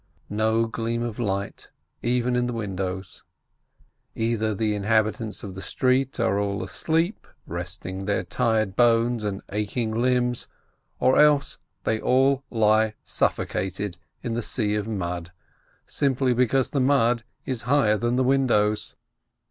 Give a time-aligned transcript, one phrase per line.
[0.31, 1.69] No gleam of light,
[2.01, 3.23] even in the windows.
[4.15, 9.91] Either the inhabitants of the street are all asleep, resting their tired bones and aching
[9.91, 10.47] limbs,
[10.99, 15.33] or else they all lie suffocated in the sea of mud,
[15.85, 18.95] simply because the mud is higher than the windows.